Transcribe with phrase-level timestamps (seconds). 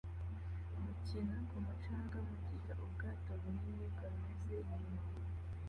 [0.83, 5.03] gukina ku mucanga mugihe ubwato bunini bwanyuze inyuma